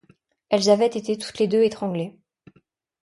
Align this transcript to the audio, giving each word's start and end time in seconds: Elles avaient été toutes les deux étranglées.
Elles 0.49 0.71
avaient 0.71 0.87
été 0.87 1.15
toutes 1.15 1.37
les 1.37 1.47
deux 1.47 1.61
étranglées. 1.61 2.17